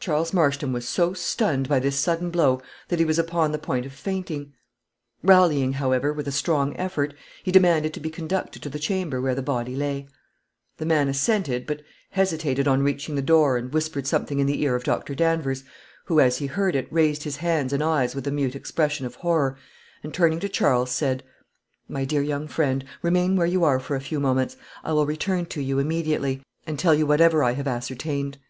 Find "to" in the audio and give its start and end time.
7.92-8.00, 8.62-8.70, 20.40-20.48, 25.44-25.60